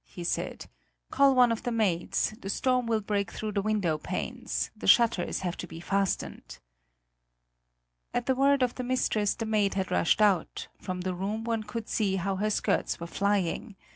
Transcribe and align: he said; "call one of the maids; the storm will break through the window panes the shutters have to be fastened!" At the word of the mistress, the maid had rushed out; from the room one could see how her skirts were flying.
he 0.07 0.23
said; 0.23 0.65
"call 1.11 1.35
one 1.35 1.51
of 1.51 1.61
the 1.61 1.71
maids; 1.71 2.33
the 2.41 2.49
storm 2.49 2.87
will 2.87 3.01
break 3.01 3.29
through 3.31 3.51
the 3.51 3.61
window 3.61 3.99
panes 3.99 4.71
the 4.75 4.87
shutters 4.87 5.41
have 5.41 5.55
to 5.55 5.67
be 5.67 5.79
fastened!" 5.79 6.57
At 8.11 8.25
the 8.25 8.33
word 8.33 8.63
of 8.63 8.73
the 8.73 8.83
mistress, 8.83 9.35
the 9.35 9.45
maid 9.45 9.75
had 9.75 9.91
rushed 9.91 10.19
out; 10.19 10.69
from 10.79 11.01
the 11.01 11.13
room 11.13 11.43
one 11.43 11.61
could 11.61 11.87
see 11.87 12.15
how 12.15 12.37
her 12.37 12.49
skirts 12.49 12.99
were 12.99 13.05
flying. 13.05 13.75